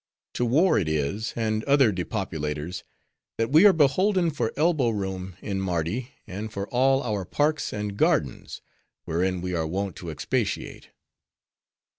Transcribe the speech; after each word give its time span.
To 0.33 0.45
war 0.47 0.79
it 0.79 0.89
is, 0.89 1.31
and 1.35 1.63
other 1.65 1.91
depopulators, 1.93 2.81
that 3.37 3.51
we 3.51 3.67
are 3.67 3.71
beholden 3.71 4.31
for 4.31 4.51
elbow 4.57 4.89
room 4.89 5.37
in 5.43 5.61
Mardi 5.61 6.09
and 6.25 6.51
for 6.51 6.67
all 6.69 7.03
our 7.03 7.23
parks 7.23 7.71
an 7.71 7.89
gardens, 7.89 8.63
wherein 9.05 9.41
we 9.41 9.53
are 9.53 9.67
wont 9.67 9.95
to 9.97 10.09
expatiate. 10.09 10.89